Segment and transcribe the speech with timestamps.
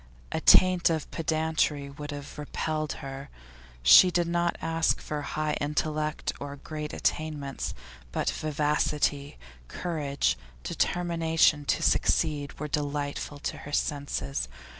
[0.31, 3.29] A taint of pedantry would have repelled her.
[3.83, 7.75] She did not ask for high intellect or great attainments;
[8.11, 9.37] but vivacity,
[9.67, 14.47] courage, determination to succeed, were delightful to her senses.